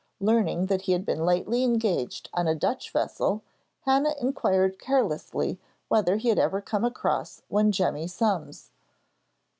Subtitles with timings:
[0.19, 3.43] Learning that he had been lately engaged on a Dutch vessel,
[3.81, 8.71] Hannah inquired carelessly whether he had ever come across one Jemmy Summs.